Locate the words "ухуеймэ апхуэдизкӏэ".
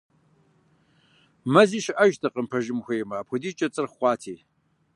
2.79-3.67